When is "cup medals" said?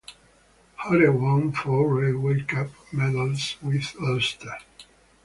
2.45-3.55